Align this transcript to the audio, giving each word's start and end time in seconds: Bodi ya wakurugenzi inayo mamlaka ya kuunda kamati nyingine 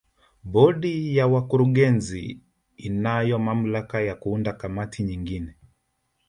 Bodi 0.43 1.17
ya 1.17 1.27
wakurugenzi 1.27 2.39
inayo 2.77 3.39
mamlaka 3.39 4.01
ya 4.01 4.15
kuunda 4.15 4.53
kamati 4.53 5.03
nyingine 5.03 5.55